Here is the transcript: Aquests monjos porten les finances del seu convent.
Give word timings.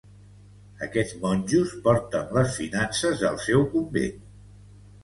Aquests 0.87 1.17
monjos 1.25 1.75
porten 1.89 2.35
les 2.39 2.59
finances 2.63 3.23
del 3.27 3.39
seu 3.47 3.71
convent. 3.77 4.19